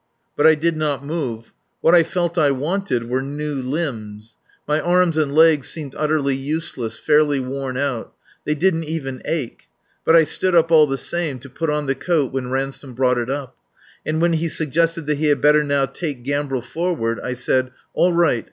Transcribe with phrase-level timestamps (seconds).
[0.35, 1.53] But I did not move.
[1.81, 4.35] What I felt I wanted were new limbs.
[4.67, 8.11] My arms and legs seemed utterly useless, fairly worn out.
[8.43, 9.69] They didn't even ache.
[10.03, 13.19] But I stood up all the same to put on the coat when Ransome brought
[13.19, 13.55] it up.
[14.03, 18.11] And when he suggested that he had better now "take Gambril forward," I said: "All
[18.11, 18.39] right.